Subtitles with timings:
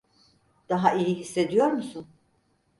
[0.69, 2.07] Daha iyi hissediyor musun?